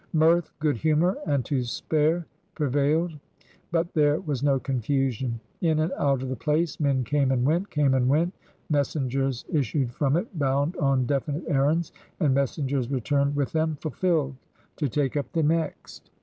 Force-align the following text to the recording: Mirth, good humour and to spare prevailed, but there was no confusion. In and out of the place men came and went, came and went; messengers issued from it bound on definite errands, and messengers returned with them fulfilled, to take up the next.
Mirth, 0.13 0.51
good 0.57 0.77
humour 0.77 1.15
and 1.27 1.45
to 1.45 1.61
spare 1.61 2.25
prevailed, 2.55 3.19
but 3.71 3.93
there 3.93 4.19
was 4.19 4.41
no 4.41 4.59
confusion. 4.59 5.39
In 5.61 5.77
and 5.77 5.91
out 5.91 6.23
of 6.23 6.29
the 6.29 6.35
place 6.35 6.79
men 6.79 7.03
came 7.03 7.31
and 7.31 7.45
went, 7.45 7.69
came 7.69 7.93
and 7.93 8.09
went; 8.09 8.33
messengers 8.67 9.45
issued 9.53 9.93
from 9.93 10.17
it 10.17 10.39
bound 10.39 10.75
on 10.77 11.05
definite 11.05 11.43
errands, 11.47 11.91
and 12.19 12.33
messengers 12.33 12.89
returned 12.89 13.35
with 13.35 13.51
them 13.51 13.77
fulfilled, 13.79 14.33
to 14.77 14.89
take 14.89 15.15
up 15.15 15.31
the 15.33 15.43
next. 15.43 16.09